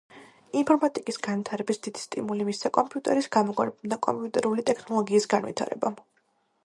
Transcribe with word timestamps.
ინფორმატიკის 0.59 1.19
განვითარებას 1.27 1.81
დიდი 1.87 2.01
სტიმული 2.05 2.47
მისცა 2.47 2.71
კომპიუტერის 2.77 3.29
გამოგონებამ 3.37 3.93
და 3.93 4.01
კომპიუტერული 4.09 4.67
ტექნოლოგიის 4.71 5.29
განვითარებამ. 5.35 6.01